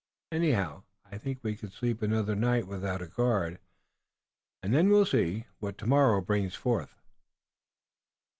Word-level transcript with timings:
Anyhow, 0.31 0.85
I 1.11 1.19
think 1.19 1.43
we 1.43 1.55
can 1.55 1.69
sleep 1.69 2.01
another 2.01 2.33
night 2.33 2.65
without 2.65 3.03
a 3.03 3.07
guard 3.07 3.59
and 4.63 4.73
then 4.73 4.89
we'll 4.89 5.05
see 5.05 5.45
what 5.59 5.77
tomorrow 5.77 6.15
will 6.15 6.21
bring 6.25 6.49
forth." 6.49 6.95